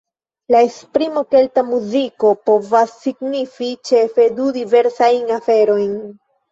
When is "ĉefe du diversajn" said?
3.91-5.35